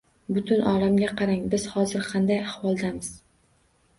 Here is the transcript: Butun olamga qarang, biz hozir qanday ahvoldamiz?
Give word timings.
Butun 0.35 0.63
olamga 0.69 1.09
qarang, 1.19 1.43
biz 1.51 1.65
hozir 1.75 2.07
qanday 2.13 2.41
ahvoldamiz? 2.45 3.13